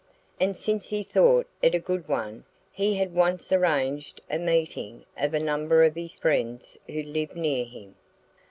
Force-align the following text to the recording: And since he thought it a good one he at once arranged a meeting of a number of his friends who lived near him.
And 0.39 0.57
since 0.57 0.87
he 0.87 1.03
thought 1.03 1.45
it 1.61 1.75
a 1.75 1.79
good 1.79 2.07
one 2.07 2.43
he 2.71 2.99
at 2.99 3.11
once 3.11 3.51
arranged 3.51 4.19
a 4.31 4.39
meeting 4.39 5.05
of 5.15 5.35
a 5.35 5.39
number 5.39 5.83
of 5.83 5.93
his 5.93 6.15
friends 6.15 6.75
who 6.87 7.03
lived 7.03 7.35
near 7.35 7.65
him. 7.65 7.93